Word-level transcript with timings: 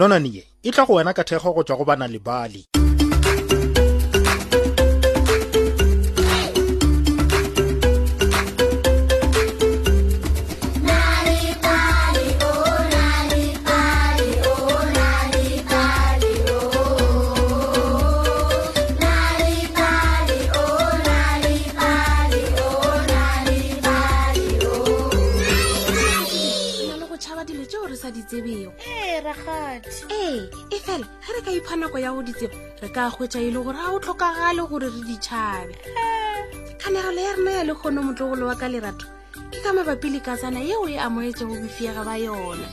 nonaneye 0.00 0.44
e 0.62 0.68
tla 0.72 0.84
go 0.88 0.94
wena 0.96 1.12
ka 1.16 1.22
thekgo 1.28 1.50
go 1.54 1.62
tswa 1.62 1.76
go 1.78 1.84
bana 1.90 2.06
le 2.08 2.18
bale 2.26 2.64
mpha 31.70 31.76
nako 31.76 31.98
ya 31.98 32.10
go 32.12 32.20
ditseba 32.22 32.52
re 32.82 32.88
ka 32.90 33.10
gwetsa 33.14 33.38
e 33.40 33.50
le 33.54 33.62
gore 33.62 33.78
a 33.78 33.94
o 33.94 33.98
tlhokagale 34.02 34.62
gore 34.68 34.88
re 34.90 35.00
ditšhabe 35.08 35.74
kganegelo 36.82 37.20
ya 37.22 37.32
rena 37.38 37.50
ya 37.58 37.62
le 37.62 37.74
kgone 37.78 38.00
motlogolo 38.06 38.46
wa 38.50 38.54
ka 38.58 38.66
lerato 38.66 39.06
ke 39.54 39.58
ka 39.62 39.70
mabapi 39.72 40.08
le 40.10 40.20
katsana 40.26 40.58
yeo 40.66 40.82
e 40.90 40.98
amoetse 40.98 41.44
go 41.46 41.54
bifiega 41.62 42.02
ba 42.02 42.18
yona 42.18 42.66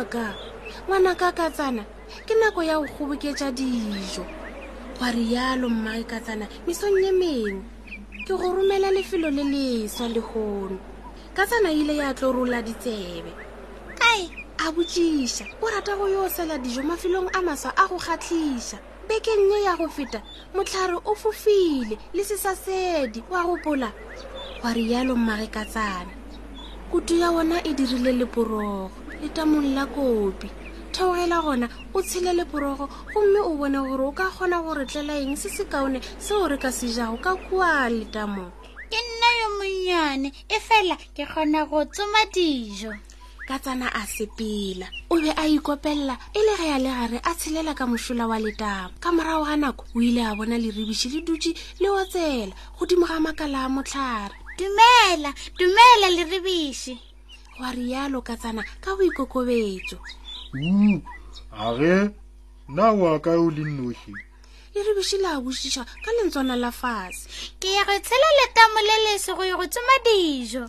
Oh, 0.00 0.04
God 0.08 0.49
ngwana 0.88 1.12
kakatsana 1.14 1.84
ke 2.26 2.34
nako 2.40 2.62
ya 2.62 2.78
go 2.80 2.86
goboketsa 2.88 3.52
dijo 3.52 4.24
gwa 4.98 5.08
rialo 5.12 5.68
mmae 5.68 6.04
katsana 6.04 6.46
misong 6.66 6.96
ye 7.04 7.12
meng 7.12 7.62
ke 8.24 8.32
go 8.36 8.46
romela 8.56 8.88
lefelo 8.96 9.28
le 9.30 9.44
leswa 9.44 10.08
le 10.08 10.20
gono 10.20 10.78
katsana 11.36 11.70
ile 11.72 11.96
ya 12.00 12.14
tlo 12.14 12.32
rola 12.32 12.62
ditsebe 12.62 13.32
kae 13.98 14.26
a 14.66 14.72
botsiša 14.72 15.44
o 15.62 15.66
rata 15.68 15.96
go 15.96 16.08
yo 16.08 16.28
sela 16.28 16.56
dijo 16.58 16.82
mafelong 16.82 17.28
a 17.36 17.40
maswa 17.44 17.72
a 17.76 17.84
go 17.88 17.96
kgatlhisa 18.00 18.78
bekennye 19.08 19.62
ya 19.64 19.76
go 19.76 19.88
feta 19.88 20.22
motlhare 20.54 20.96
o 21.04 21.14
fofile 21.14 21.98
le 22.14 22.22
sesasedi 22.24 23.22
wa 23.30 23.44
gopola 23.44 23.92
gwa 24.60 24.72
rialo 24.72 25.16
mmae 25.16 25.46
katsana 25.46 26.12
kutu 26.90 27.14
ya 27.16 27.30
wona 27.30 27.62
e 27.68 27.72
dirile 27.74 28.12
leporogo 28.12 28.90
letamong 29.22 29.74
la 29.76 29.86
kopi 29.86 30.50
theogela 30.92 31.40
gona 31.40 31.68
o 31.94 32.02
tshele 32.02 32.32
leporogo 32.34 32.88
gomme 33.14 33.40
o 33.40 33.54
bone 33.56 33.78
gore 33.86 34.02
o 34.10 34.12
ka 34.12 34.28
kgona 34.30 34.62
gore 34.62 34.84
tlela 34.86 35.14
eng 35.22 35.36
se 35.36 35.48
se 35.56 35.64
kaone 35.64 36.00
seo 36.24 36.48
re 36.48 36.58
ka 36.58 36.70
sejago 36.72 37.16
ka 37.24 37.32
kua 37.46 37.86
letamo 37.88 38.44
ke 38.90 38.98
nna 39.08 39.28
yo 39.40 39.46
monnyane 39.58 40.28
e 40.50 40.58
fela 40.58 40.96
ke 41.16 41.24
kgona 41.30 41.62
go 41.70 41.84
tsoma 41.86 42.26
dijo 42.34 42.92
ka 43.48 43.58
tsana 43.62 43.86
a 43.94 44.02
sepela 44.06 44.86
o 45.10 45.14
be 45.22 45.30
a 45.30 45.44
ikopelela 45.46 46.14
e 46.34 46.40
le 46.46 46.52
ge 46.58 46.66
ya 46.70 46.78
le 46.78 46.90
gare 46.90 47.18
a 47.22 47.32
tshelela 47.34 47.72
ka 47.74 47.86
mošola 47.86 48.26
wa 48.26 48.38
letamo 48.42 48.90
ka 49.00 49.12
morago 49.14 49.44
ga 49.46 49.56
nako 49.56 49.84
o 49.94 50.00
ile 50.02 50.26
a 50.26 50.34
bona 50.34 50.58
leribiši 50.58 51.08
le 51.14 51.20
dutse 51.22 51.54
le 51.78 51.86
otsela 51.90 52.54
godimo 52.78 53.06
ga 53.06 53.20
makala 53.22 53.64
a 53.64 53.68
motlhare 53.70 54.34
dumela 54.58 55.30
dumela 55.54 56.06
leribiši 56.10 56.98
goa 57.58 57.70
rialo 57.78 58.20
ka 58.26 58.34
tsana 58.36 58.64
ka 58.82 58.96
boikokobetso 58.98 59.96
Hmm, 60.52 60.98
age 61.54 62.10
na 62.68 62.92
o 62.92 63.14
aka 63.14 63.30
o 63.38 63.50
le 63.50 63.62
nnoši 63.62 64.10
e 64.74 64.80
re 64.82 64.92
bošile 64.98 65.28
a 65.30 65.38
bošiša 65.40 65.82
ka 66.02 66.10
lentswana 66.18 66.56
la 66.58 66.70
fase 66.74 67.54
ke 67.62 67.68
ya 67.70 67.84
go 67.86 67.94
tshela 67.94 68.28
letamo 68.40 68.80
le 68.82 68.96
lese 69.06 69.30
go 69.36 69.42
ye 69.46 69.54
go 69.54 69.66
tsoma 69.66 69.96
dijo 70.06 70.66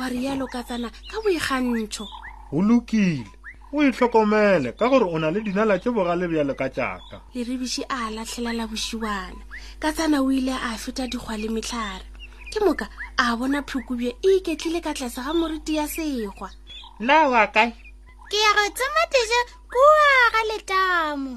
wa 0.00 0.06
rialo 0.08 0.46
katsana 0.48 0.88
ka 1.12 1.20
boikgantšho 1.20 2.06
o 2.52 2.62
lokile 2.64 3.28
o 3.72 3.84
itlhokomele 3.84 4.72
ka 4.72 4.88
gore 4.88 5.04
o 5.04 5.16
na 5.20 5.28
le 5.30 5.40
dinala 5.44 5.76
tse 5.78 5.90
bogale 5.92 6.24
bjalo 6.28 6.56
ka 6.56 6.68
tšaka 6.72 7.16
e 7.36 7.44
re 7.44 7.54
biši 7.60 7.84
a 7.84 8.08
latlhelela 8.10 8.64
bošiwana 8.64 9.44
katsana 9.78 10.24
o 10.24 10.32
ile 10.32 10.56
a 10.56 10.72
feta 10.80 11.04
dikgwa 11.04 11.36
le 11.36 11.48
metlhare 11.52 12.08
ke 12.48 12.64
moka 12.64 12.88
a 13.20 13.36
bona 13.36 13.60
phukubje 13.60 14.08
e 14.24 14.40
iketlile 14.40 14.80
ka 14.80 14.94
tlase 14.96 15.20
ga 15.20 15.32
moriti 15.36 15.76
ya 15.76 15.84
segwa 15.84 16.48
na 16.96 17.28
o 17.28 17.32
akae 17.36 17.87
ke 18.28 18.36
ya 18.36 18.50
go 18.52 18.64
tsama 18.76 19.02
dijo 19.12 19.40
kua 19.72 20.06
ga 20.36 20.42
letamo 20.52 21.32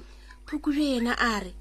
phukudu 0.46 0.84
ena 1.00 1.13
a 1.16 1.40
re 1.40 1.52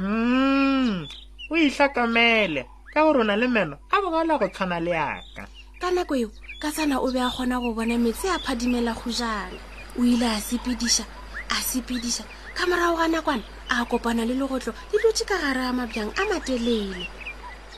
mm 0.00 1.04
o 1.52 1.54
itlhokomele 1.54 2.64
ka 2.96 3.04
gore 3.04 3.20
o 3.20 3.24
na 3.28 3.36
le 3.36 3.44
meno 3.48 3.76
a 3.92 3.96
bogala 4.00 4.40
go 4.40 4.48
tshwana 4.48 4.80
le 4.80 4.92
aka 4.96 5.44
ka 5.80 5.88
nako 5.92 6.14
eo 6.16 6.28
ka 6.64 6.72
sana 6.72 6.96
o 7.00 7.12
be 7.12 7.20
a 7.20 7.28
kgona 7.28 7.60
go 7.60 7.76
bona 7.76 7.98
metse 8.00 8.24
a 8.32 8.40
phadimela 8.40 8.96
go 8.96 9.12
jala 9.12 9.60
o 10.00 10.00
ile 10.00 10.24
a 10.24 10.40
sepedisa 10.40 11.04
a 11.52 11.56
sepedisa 11.60 12.24
ka 12.56 12.64
morago 12.64 12.96
ga 13.04 13.12
nakwana 13.12 13.44
a 13.68 13.84
kopana 13.84 14.24
le 14.24 14.32
legotlo 14.32 14.72
di 14.88 14.96
dutse 15.02 15.28
ka 15.28 15.36
gare 15.44 15.60
a 15.60 15.72
mabjang 15.76 16.08
a 16.16 16.24
matelele 16.32 17.04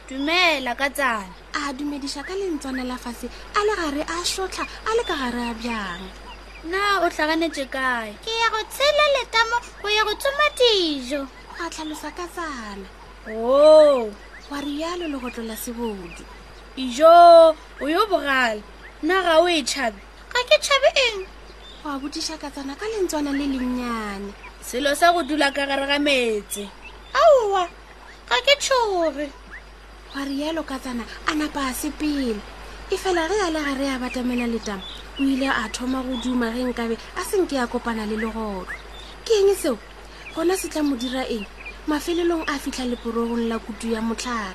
dumela 0.07 0.73
ka 0.79 0.87
tsana 0.87 1.27
a 1.67 1.73
dumedisa 1.75 2.23
ka 2.23 2.35
lentswana 2.39 2.87
la 2.87 2.95
fase 2.95 3.27
a 3.59 3.61
le 3.67 3.75
gare 3.81 4.03
a 4.07 4.17
sotlha 4.23 4.63
a 4.63 4.91
le 4.95 5.03
ka 5.03 5.15
gare 5.19 5.43
a 5.51 5.55
bjang 5.59 6.07
na 6.65 7.05
o 7.05 7.09
tlhakanetse 7.13 7.65
kae 7.69 8.13
ke 8.25 8.33
ya 8.41 8.49
go 8.49 8.59
tshele 8.73 9.05
letamo 9.19 9.57
go 9.83 9.89
ya 9.89 10.05
go 10.05 10.15
tsoma 10.17 10.47
dijo 10.57 11.29
a 11.61 11.69
tlhalosa 11.71 12.09
ka 12.17 12.25
tsala 12.33 12.89
oo 13.29 14.09
oh. 14.09 14.15
wa 14.51 14.59
rialo 14.65 15.05
le 15.13 15.19
go 15.21 15.29
tlola 15.31 15.57
sebodi 15.57 16.25
ijo 16.81 17.05
o 17.81 17.85
yo 17.85 18.07
bogale 18.09 18.63
nna 19.05 19.17
ga 19.23 19.41
o 19.41 19.49
e 19.49 19.61
tšhabe 19.63 20.01
ga 20.33 20.41
ke 20.49 20.57
tšhabe 20.57 20.89
eng 21.07 21.27
o 21.85 21.89
a 21.89 21.99
botiša 22.01 22.41
ka 22.41 22.49
tsana 22.51 22.73
ka 22.81 22.87
lentswana 22.97 23.37
le 23.37 23.45
lennyane 23.45 24.33
selo 24.65 24.97
sa 24.97 25.13
go 25.13 25.21
dula 25.21 25.53
ka 25.53 25.69
gare 25.69 25.85
ga 25.85 26.01
metse 26.01 26.65
aowa 27.13 27.69
ga 28.29 28.39
ke 28.41 28.55
tšhoge 28.57 29.29
wa 30.17 30.21
rialo 30.25 30.65
ka 30.65 30.81
tsana 30.81 31.05
a 31.29 31.35
napa 31.37 31.61
a 31.69 31.75
se 31.77 31.91
pele 31.93 32.41
efela 32.91 33.29
re 33.29 33.35
a 33.47 33.51
le 33.51 33.61
ga 33.65 33.75
re 33.81 33.87
a 33.89 33.99
batamela 33.99 34.47
letama 34.47 34.83
o 35.19 35.23
ile 35.23 35.49
a 35.49 35.69
thoma 35.71 36.03
go 36.03 36.17
duma 36.23 36.51
ge 36.53 36.63
nkabe 36.65 36.97
a 37.17 37.25
seng 37.25 37.47
ke 37.47 37.57
a 37.57 37.67
kopana 37.67 38.05
le 38.11 38.17
legolo 38.17 38.67
ke 39.25 39.33
eng 39.41 39.55
seo 39.57 39.79
gona 40.35 40.55
se 40.61 40.69
tla 40.69 40.83
mo 40.83 40.95
dira 40.97 41.23
eng 41.35 41.47
mafelelong 41.89 42.45
a 42.53 42.59
fitlha 42.63 42.85
leporogong 42.91 43.49
la 43.49 43.57
kutu 43.59 43.87
ya 43.95 44.01
motlhare 44.03 44.53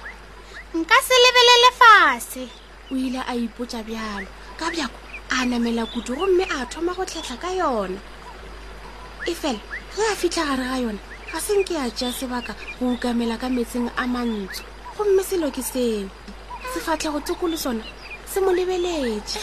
nka 0.77 0.95
se 1.07 1.13
lebelele 1.23 1.69
fashe 1.79 2.43
o 2.91 2.95
ile 3.05 3.21
a 3.31 3.33
ipotsa 3.35 3.81
bjalo 3.87 4.27
ka 4.59 4.65
bjako 4.71 4.99
a 5.35 5.45
namela 5.49 5.83
kutu 5.91 6.13
gomme 6.15 6.43
a 6.55 6.65
thoma 6.71 6.93
go 6.93 7.01
tlhetlha 7.05 7.37
ka 7.43 7.49
yona 7.59 7.97
efela 9.31 9.59
ge 9.97 10.01
a 10.11 10.15
fitlha 10.19 10.43
gare 10.49 10.65
ga 10.71 10.77
yona 10.83 11.01
ga 11.33 11.39
seng 11.41 11.63
ke 11.67 11.73
a 11.85 11.89
tšea 11.89 12.13
sebaka 12.17 12.53
go 12.77 12.85
ukamela 12.93 13.35
ka 13.41 13.47
metseng 13.49 13.89
a 13.97 14.03
mantsho 14.13 14.61
gomme 14.97 15.23
selo 15.25 15.47
ke 15.51 15.63
seo 15.65 16.05
sefatlhego 16.77 17.19
tsekolo 17.25 17.57
sona 17.57 17.81
se 18.33 18.39
mo 18.45 18.51
lebeletše 18.53 19.41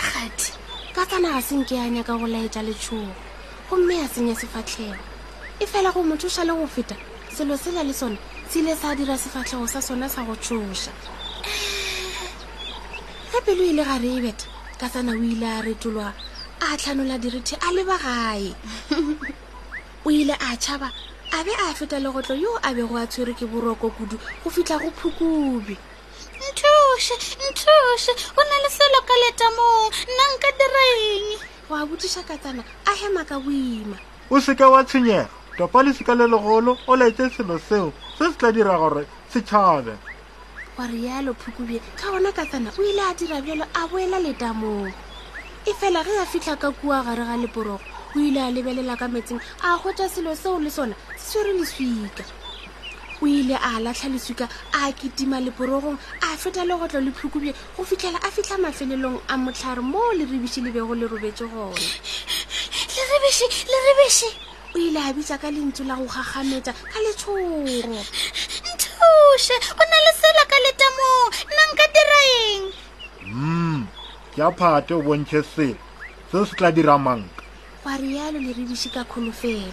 agati 0.00 0.52
ka 0.94 1.06
tsana 1.08 1.32
ga 1.32 1.40
senke 1.42 1.72
a 1.80 1.88
nyaka 1.88 2.12
go 2.20 2.26
laetša 2.28 2.60
letšhogo 2.68 3.14
gomme 3.70 3.94
a 4.04 4.08
senya 4.08 4.34
sefatlhego 4.36 5.00
e 5.60 5.64
fela 5.66 5.88
go 5.92 6.04
mothoša 6.04 6.44
le 6.44 6.52
go 6.52 6.66
feta 6.68 6.96
selo 7.34 7.56
sela 7.56 7.80
le 7.82 7.94
sone 7.96 8.18
se 8.48 8.58
ile 8.60 8.76
sa 8.76 8.92
dira 8.94 9.16
sefatlhego 9.18 9.64
sa 9.68 9.80
sone 9.80 10.04
sa 10.08 10.20
go 10.28 10.36
tshoša 10.36 10.92
gapelo 13.32 13.64
ile 13.64 13.82
e 13.82 13.84
gare 13.88 14.10
e 14.16 14.20
beta 14.20 14.46
ka 14.80 14.86
tsana 14.92 15.12
o 15.12 15.24
ile 15.32 15.46
a 15.48 15.62
retolwa 15.64 16.12
a 16.60 16.76
tlhanola 16.76 17.16
direthe 17.18 17.56
a 17.56 17.72
leba 17.72 17.96
gae 18.04 18.52
o 20.04 20.10
ile 20.12 20.34
a 20.36 20.52
tšhaba 20.60 20.92
a 21.32 21.38
be 21.44 21.52
a 21.64 21.72
feta 21.74 21.96
legotlo 21.96 22.34
yoo 22.36 22.60
a 22.62 22.68
bego 22.76 23.00
a 23.00 23.06
tshwere 23.08 23.32
ke 23.32 23.46
boroko 23.48 23.88
kudu 23.96 24.20
go 24.44 24.50
fitlha 24.52 24.76
go 24.78 24.90
phukube 24.92 25.76
ntshoše 27.00 27.36
ntshoše 27.54 28.12
go 28.36 28.42
na 28.50 28.56
le 28.62 28.68
selo 28.76 29.00
ka 29.08 29.14
leta 29.24 29.46
mong 29.58 29.92
nna 30.10 30.24
nka 30.34 30.48
diraeng 30.58 31.28
oa 31.72 31.82
botiša 31.88 32.22
katsana 32.28 32.62
a 32.90 32.92
hema 33.00 33.22
ka 33.30 33.36
boima 33.44 33.96
o 34.28 34.34
seke 34.46 34.64
wa 34.72 34.84
tshwenyega 34.84 35.28
topa 35.56 35.78
lesika 35.84 36.12
le 36.20 36.26
legolo 36.32 36.72
o 36.90 36.96
laetse 37.00 37.24
selo 37.36 37.56
seo 37.68 37.88
se 38.18 38.24
se 38.24 38.32
tla 38.38 38.48
dira 38.52 38.74
gore 38.82 39.02
setšhabe 39.32 39.94
wa 40.76 40.84
rialo 40.92 41.32
phukobie 41.42 41.80
ka 41.98 42.06
gona 42.12 42.30
katsana 42.38 42.68
o 42.78 42.82
ile 42.90 43.02
a 43.10 43.14
dira 43.18 43.38
bjalo 43.44 43.64
a 43.80 43.82
boela 43.90 44.18
leta 44.26 44.48
mong 44.60 44.92
e 45.64 45.72
fela 45.80 46.04
ge 46.06 46.14
a 46.22 46.26
fitlha 46.32 46.54
ka 46.62 46.68
kua 46.80 46.98
gare 47.06 47.24
ga 47.28 47.36
leporogo 47.42 47.80
o 48.16 48.18
ile 48.28 48.40
a 48.44 48.50
lebelela 48.54 48.96
ka 49.00 49.08
metseng 49.08 49.40
a 49.64 49.78
kgotsa 49.80 50.06
selo 50.14 50.36
seo 50.42 50.60
le 50.60 50.70
sona 50.70 50.94
se 51.16 51.26
swere 51.32 51.52
leswika 51.56 52.24
o 53.22 53.26
ile 53.26 53.54
a 53.56 53.80
latlha 53.80 54.08
leswika 54.08 54.48
a 54.72 54.92
ketima 54.92 55.40
leporogong 55.40 55.98
a 56.22 56.36
feta 56.36 56.64
legotlo 56.64 57.00
le 57.04 57.10
phukubje 57.12 57.52
go 57.76 57.84
fitlhela 57.84 58.18
a 58.24 58.30
fitlha 58.32 58.56
mafelelong 58.58 59.20
a 59.28 59.36
motlhare 59.36 59.80
mo 59.82 60.00
lerebiši 60.16 60.60
le 60.64 60.70
bego 60.72 60.94
le 60.94 61.06
robetse 61.06 61.44
gone 61.52 61.76
lerebiši 62.96 63.46
lerebiši 63.72 64.28
o 64.74 64.78
ile 64.78 64.98
a 65.04 65.12
bitsa 65.12 65.36
ka 65.38 65.50
lentso 65.52 65.84
la 65.84 65.94
go 66.00 66.06
gagametsa 66.08 66.72
ka 66.72 66.98
letshoro 67.04 67.92
nthuse 68.72 69.56
o 69.76 69.82
na 69.90 69.98
le 70.04 70.12
sela 70.20 70.44
ka 70.52 70.56
letamong 70.64 71.30
nna 71.52 71.62
nka 71.72 71.86
diraeng 71.94 72.64
mm 73.28 73.80
ke 74.34 74.40
a 74.48 74.50
phate 74.58 74.90
o 74.96 75.02
bontshe 75.04 75.40
sela 75.54 75.76
se 76.32 76.44
se 76.44 76.54
tla 76.56 76.72
dira 76.72 76.96
manka 76.98 77.44
gwa 77.84 77.94
rialo 78.00 78.38
lerebiši 78.40 78.88
ka 78.96 79.04
kgolofelo 79.04 79.72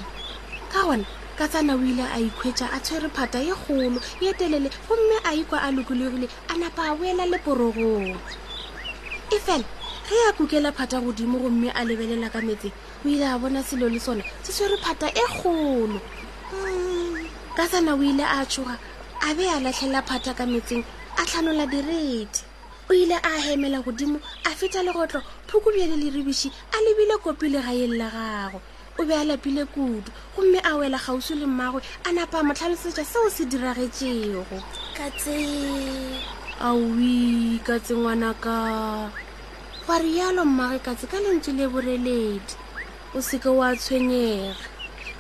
ka 0.72 0.80
ona 0.92 1.08
ka 1.38 1.46
tsana 1.48 1.74
o 1.78 1.82
ile 1.86 2.02
a 2.02 2.18
ikhwetsa 2.18 2.66
a 2.76 2.80
tshwere 2.86 3.10
phata 3.18 3.38
e 3.50 3.54
golo 3.68 3.86
e 4.26 4.30
telele 4.40 4.70
gomme 4.90 5.18
a 5.24 5.32
ikwa 5.42 5.58
a 5.62 5.70
lokologile 5.78 6.28
a 6.52 6.58
napa 6.62 6.82
a 6.90 6.94
boela 6.98 7.26
leporogong 7.32 8.12
e 9.30 9.38
fela 9.46 9.64
ge 10.10 10.18
a 10.30 10.34
kukela 10.38 10.72
phata 10.74 10.98
godimo 11.00 11.38
gomme 11.38 11.70
a 11.70 11.82
lebelela 11.86 12.34
ka 12.34 12.42
metse 12.42 12.70
o 13.06 13.08
ile 13.08 13.26
a 13.30 13.38
bona 13.38 13.62
selo 13.62 13.86
le 13.88 14.00
sone 14.00 14.24
se 14.46 14.52
tshwere 14.56 14.78
phata 14.86 15.08
e 15.14 15.26
golo 15.38 16.00
ka 17.56 17.64
tsana 17.70 17.94
o 17.94 18.02
ile 18.02 18.26
a 18.26 18.42
tshoga 18.50 18.76
a 19.22 19.30
be 19.38 19.46
a 19.46 19.62
latlhela 19.62 20.02
phata 20.10 20.34
ka 20.34 20.44
metseng 20.50 20.84
a 21.22 21.22
tlhanola 21.22 21.70
direti 21.70 22.42
o 22.90 22.94
ile 22.98 23.14
a 23.14 23.32
hemela 23.46 23.78
godimo 23.86 24.18
a 24.50 24.50
feta 24.58 24.82
legotlo 24.82 25.22
phukubjele 25.50 25.96
le 26.02 26.10
ribiši 26.18 26.50
a 26.74 26.78
lebile 26.82 27.16
kopile 27.22 27.62
gaeng 27.62 27.94
la 27.94 28.08
gago 28.16 28.60
o 29.00 29.06
be 29.06 29.14
a 29.14 29.18
lapile 29.24 29.66
kudu 29.66 30.12
gomme 30.36 30.60
a 30.66 30.74
wela 30.76 30.98
gausi 30.98 31.36
le 31.36 31.46
mmaagwe 31.46 31.82
a 32.10 32.12
napa 32.12 32.42
motlhalosetša 32.44 33.06
seo 33.06 33.30
se 33.30 33.46
diragetsego 33.46 34.42
katse 34.98 35.38
aui 36.60 37.60
katse 37.64 37.94
ngwanaka 37.98 39.10
gwa 39.86 39.98
rialo 40.02 40.42
mmaagwe 40.50 40.80
katse 40.82 41.06
ka 41.08 41.18
lentse 41.22 41.52
le 41.54 41.68
boreledi 41.70 42.42
o 43.14 43.22
seke 43.22 43.50
o 43.54 43.62
a 43.64 43.76
tshwenyega 43.78 44.58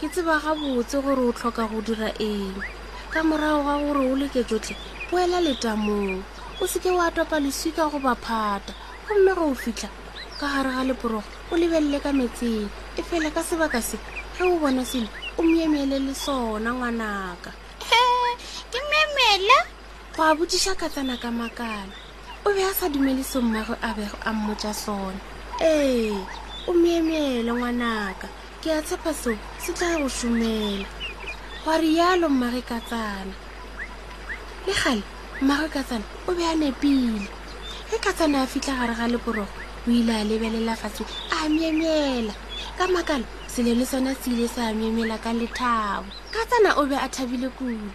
ke 0.02 0.10
tseba 0.10 0.42
ga 0.42 0.56
botse 0.58 0.98
gore 1.02 1.22
o 1.30 1.32
tlhoka 1.38 1.70
go 1.70 1.78
dira 1.86 2.10
eng 2.20 2.58
ka 3.14 3.22
morago 3.24 3.62
ga 3.64 3.76
gore 3.84 4.02
o 4.12 4.16
leke 4.18 4.42
tsotlhe 4.44 4.74
boela 5.14 5.38
letamong 5.42 6.24
o 6.62 6.66
seke 6.68 6.90
o 6.90 6.98
a 6.98 7.12
topa 7.14 7.38
leswika 7.40 7.86
go 7.94 8.00
baphata 8.02 8.74
gomme 9.06 9.32
go 9.38 9.54
o 9.54 9.56
fitlha 9.56 9.86
ka 10.42 10.46
gare 10.50 10.72
ga 10.74 10.82
leporogo 10.84 11.30
o 11.52 11.58
lebelele 11.58 12.00
ka 12.02 12.10
metsena 12.10 12.70
e 12.98 13.04
fela 13.06 13.30
ka 13.30 13.44
sebaka 13.46 13.78
se 13.82 13.94
ge 14.34 14.42
o 14.44 14.58
bona 14.60 14.82
selo 14.86 15.06
o 15.38 15.42
meemele 15.46 15.98
le 16.06 16.14
sona 16.18 16.70
ngwanaka 16.74 17.52
ke 18.72 18.80
memela 18.92 19.60
go 20.16 20.22
a 20.26 20.34
botsiša 20.38 20.74
katsana 20.82 21.14
ka 21.22 21.30
makala 21.30 21.94
o 22.46 22.50
be 22.54 22.62
a 22.66 22.74
sa 22.74 22.90
dumele 22.90 23.22
sommago 23.24 23.76
a 23.86 23.94
bego 23.94 24.18
a 24.26 24.34
mmotsa 24.34 24.74
sona 24.74 25.20
ee 25.62 26.10
o 26.68 26.74
meemele 26.74 27.52
ngwanaka 27.54 28.28
ke 28.62 28.70
a 28.74 28.82
tshepa 28.82 29.14
seo 29.14 29.38
se 29.62 29.70
tla 29.78 30.02
go 30.02 30.10
somela 30.10 30.90
gwa 31.64 31.78
rialo 31.78 32.26
mmage 32.34 32.62
katsana 32.66 33.34
le 34.66 34.74
gale 34.82 35.04
mmage 35.46 35.68
katsana 35.70 36.06
o 36.28 36.32
be 36.34 36.42
a 36.46 36.56
nepile 36.58 37.28
ge 37.90 37.98
katsana 38.02 38.42
a 38.42 38.48
fitlha 38.50 38.74
gare 38.80 38.94
ga 38.98 39.06
leporogo 39.08 39.54
o 39.86 39.90
ile 39.90 40.14
a 40.22 40.24
lebelela 40.26 40.74
fatshe 40.76 41.06
a 41.38 41.46
meemela 41.50 42.34
ka 42.78 42.88
makalo 42.88 43.26
selo 43.48 43.74
le 43.80 43.86
sona 43.86 44.12
se 44.20 44.32
ile 44.32 44.48
sa 44.48 44.64
memela 44.78 45.18
ka 45.24 45.32
lethabo 45.40 46.10
ka 46.34 46.42
tsana 46.50 46.70
o 46.82 46.86
be 46.90 46.96
a 46.98 47.08
thabile 47.10 47.50
kudu 47.58 47.90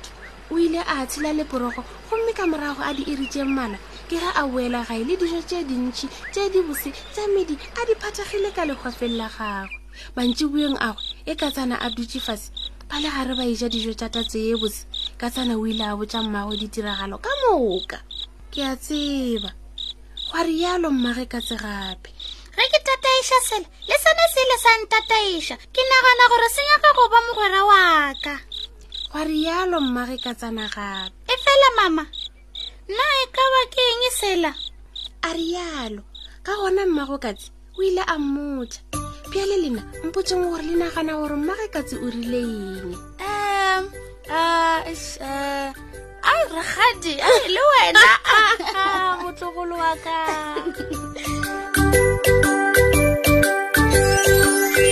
o 0.50 0.56
ile 0.58 0.78
a 0.82 1.06
tshela 1.06 1.32
leporogo 1.36 1.82
gomme 2.08 2.32
ka 2.36 2.44
morago 2.46 2.82
a 2.82 2.92
di 2.94 3.02
iritse 3.06 3.42
mmana 3.44 3.78
ke 4.08 4.16
ge 4.20 4.28
a 4.40 4.42
boela 4.46 4.84
gae 4.86 5.02
le 5.04 5.14
dijo 5.16 5.40
tse 5.42 5.64
dintšhi 5.66 6.06
tse 6.32 6.42
di 6.52 6.60
bose 6.62 6.90
tsa 7.12 7.24
medi 7.34 7.56
a 7.80 7.82
di 7.86 7.94
phathagile 8.00 8.50
ka 8.54 8.62
legofeng 8.66 9.14
la 9.16 9.28
gagwe 9.28 9.78
mantsi 10.16 10.44
bueng 10.50 10.76
agwe 10.80 11.02
e 11.26 11.32
ka 11.36 11.48
tsana 11.50 11.76
a 11.80 11.88
dutse 11.90 12.18
fatshe 12.20 12.50
ba 12.88 12.96
le 13.02 13.08
gare 13.10 13.34
ba 13.34 13.44
eja 13.46 13.68
dijo 13.68 13.92
tsa 13.94 14.08
tatse 14.08 14.38
e 14.38 14.54
bose 14.56 14.84
ka 15.18 15.30
tsana 15.30 15.56
o 15.58 15.66
ile 15.66 15.84
a 15.84 15.96
botsa 15.96 16.22
mmago 16.22 16.54
ditiragalo 16.56 17.18
ka 17.18 17.30
moka 17.48 17.98
ke 18.52 18.60
a 18.62 18.76
tseba 18.76 19.50
go 20.30 20.38
a 20.38 20.42
rialo 20.44 20.90
mmage 20.92 21.24
ka 21.30 21.40
tse 21.40 21.56
gape 21.56 22.10
ge 22.56 22.64
ke 22.72 22.78
tataisa 22.84 23.38
sele 23.48 23.66
sa 24.62 24.70
ntataiša 24.78 25.54
ke 25.74 25.82
nagana 25.90 26.24
gore 26.30 26.48
senya 26.54 26.78
ka 26.78 26.90
go 26.94 27.04
ba 27.10 27.18
mogwera 27.26 27.60
wa 27.66 27.82
ka 28.22 28.34
gwa 29.10 29.22
rialo 29.26 29.78
mmage 29.82 30.16
ka 30.22 30.30
tsana 30.38 30.70
gape 30.70 31.10
e 31.26 31.34
fela 31.42 31.68
mama 31.82 32.04
nna 32.86 33.06
e 33.22 33.24
ka 33.34 33.44
ba 33.52 33.60
ke 33.74 33.82
eng 33.90 34.02
sela 34.20 34.50
a 35.26 35.28
rialo 35.34 36.02
ka 36.46 36.52
gona 36.60 36.86
mmago 36.86 37.18
katsi 37.18 37.50
o 37.74 37.78
ile 37.82 38.02
a 38.06 38.14
mmotsa 38.22 38.78
pjale 39.30 39.56
lena 39.62 39.82
mpotseng 40.06 40.46
gore 40.46 40.62
le 40.70 40.74
nagana 40.78 41.18
gore 41.18 41.36
mmage 41.42 41.66
katsi 41.74 41.94
o 41.98 42.06
rile 42.14 42.40
eng 43.18 43.86
um 44.30 44.82
a 46.30 46.32
ragadi 46.54 47.14
le 47.54 47.62
wena 47.70 48.08
motlogolo 49.26 49.74
wa 49.82 49.92
ka 50.06 50.16
Thank 54.54 54.76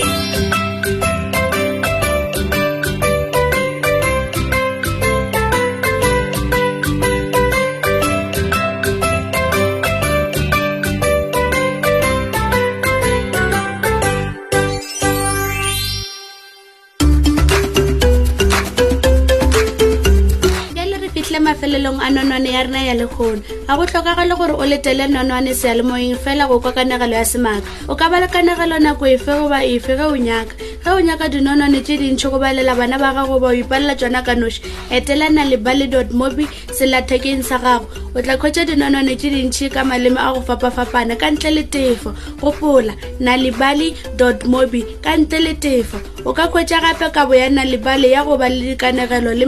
mafelong 21.81 22.01
a 22.01 22.09
nonwane 22.09 22.51
ya 22.51 22.63
rena 22.63 22.83
ya 22.83 22.93
lekgono 22.93 23.41
ga 23.65 23.75
go 23.75 23.85
tlhokagale 23.85 24.35
gore 24.37 24.53
o 24.53 24.65
letele 24.65 25.07
nonwane 25.07 25.53
sealemoeng 25.53 26.17
fela 26.17 26.47
go 26.47 26.59
kwa 26.59 26.71
kanagelo 26.73 27.13
ya 27.15 27.25
semaka 27.25 27.65
o 27.89 27.95
ka 27.95 28.09
bala 28.09 28.27
kanagelo 28.27 28.79
nako 28.79 29.05
efe 29.05 29.25
goba 29.31 29.63
efe 29.65 29.95
ge 29.97 30.03
o 30.03 30.15
nyaka 30.15 30.53
ge 30.85 30.89
o 30.89 30.99
nyaka 30.99 31.29
dinonwane 31.29 31.81
tse 31.81 31.97
dintšhi 31.97 32.29
go 32.31 32.39
balela 32.39 32.75
bana 32.75 32.97
ba 32.99 33.13
gago 33.13 33.39
ba 33.39 33.47
o 33.49 33.53
ipalela 33.53 33.95
tsona 33.97 34.21
ka 34.23 34.35
noši 34.37 34.61
etelana 34.91 35.45
le 35.49 35.57
bally 35.57 35.87
dot 35.87 36.11
mobi 36.13 36.45
selathekeng 36.73 37.41
sa 37.43 37.57
gago 37.57 37.87
o 38.13 38.21
tla 38.21 38.37
kgwetsa 38.37 38.65
dinonwane 38.65 39.15
tse 39.17 39.29
dintšhi 39.33 39.71
ka 39.73 39.81
maleme 39.83 40.19
a 40.21 40.33
go 40.37 40.41
fapafapana 40.45 41.15
ka 41.17 41.31
ntle 41.33 41.49
le 41.51 41.63
tefo 41.65 42.13
gopola 42.41 42.93
na 43.19 43.33
le 43.37 43.51
bally 43.51 43.93
dot 44.17 44.45
mobi 44.45 44.85
ka 45.01 45.17
ntle 45.17 45.39
le 45.39 45.53
tefo 45.57 45.97
o 46.25 46.33
ka 46.33 46.47
kgwetša 46.47 46.79
gape 46.81 47.09
kabo 47.13 47.35
ya 47.35 47.49
lebale 47.49 48.09
ya 48.11 48.23
go 48.23 48.37
ba 48.37 48.49
le 48.49 48.75
dikanegelo 48.75 49.33
le 49.33 49.45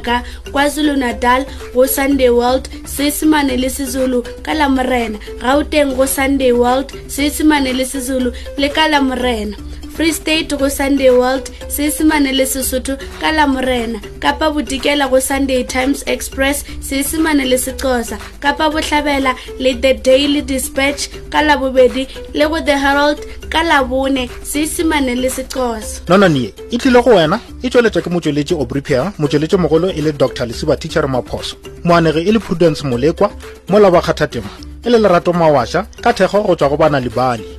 ka 0.00 0.22
kwazulu-natal 0.52 1.44
go 1.74 1.86
sunday 1.86 2.30
world 2.30 2.68
seisemane 2.84 3.56
le 3.60 3.68
sezulu 3.68 4.24
ka 4.42 4.54
lamorena 4.54 5.18
gauteng 5.42 5.94
go 5.96 6.06
sunday 6.06 6.52
world 6.52 6.90
seisemane 7.08 7.72
le 7.76 7.84
sezulu 7.84 8.32
le 8.58 8.68
ka 8.68 8.88
lamorena 8.88 9.56
free 9.94 10.12
state 10.12 10.48
go 10.58 10.68
sunday 10.68 11.10
world 11.10 11.50
seisemane 11.68 12.32
le 12.32 12.46
sesotho 12.46 12.96
ka 13.20 13.32
lamorena 13.32 14.00
kapa 14.20 14.50
bodikela 14.52 15.08
go 15.08 15.20
sunday 15.20 15.62
times 15.64 16.02
express 16.06 16.64
seisemane 16.80 17.44
le 17.44 17.56
sexosa 17.58 18.18
kapa 18.40 18.70
botlhabela 18.70 19.34
le 19.58 19.74
the 19.74 19.92
daily 19.94 20.40
dispatch 20.42 21.08
ka 21.30 21.42
labobedi 21.42 22.08
le 22.34 22.48
go 22.48 22.60
the 22.60 22.76
herald 22.76 23.24
ka 23.50 23.62
labone 23.62 24.28
seisemane 24.44 25.14
le 25.14 25.28
sexosa 25.30 26.04
nononee 26.08 26.52
e 26.70 26.78
tlile 26.78 27.02
go 27.02 27.10
wena 27.14 27.38
e 27.62 27.68
tsweletšwa 27.70 28.02
ke 28.02 28.10
motsweletši 28.10 28.54
obripia 28.54 29.12
motsweletši 29.18 29.56
mogolo 29.56 29.88
e 29.90 30.00
le 30.02 30.12
dr 30.12 30.46
lesiba 30.46 30.76
tichere 30.76 31.06
maphoso 31.06 31.56
moanege 31.84 32.20
e 32.20 32.32
le 32.32 32.38
prudence 32.38 32.84
molekwa 32.86 33.30
mola 33.68 33.90
bakgathatema 33.90 34.48
e 34.84 34.90
le 34.90 34.98
lerato 34.98 35.32
mawaša 35.32 35.86
ka 36.00 36.12
thekgo 36.12 36.42
go 36.42 36.56
tswa 36.56 36.68
go 36.68 36.76
bana 36.76 37.00
lebale 37.00 37.55